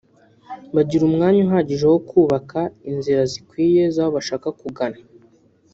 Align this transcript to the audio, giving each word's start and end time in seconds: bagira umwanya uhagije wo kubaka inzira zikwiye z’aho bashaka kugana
bagira 0.75 1.03
umwanya 1.09 1.39
uhagije 1.47 1.85
wo 1.93 1.99
kubaka 2.09 2.59
inzira 2.89 3.21
zikwiye 3.31 3.83
z’aho 3.95 4.11
bashaka 4.17 4.47
kugana 4.59 4.99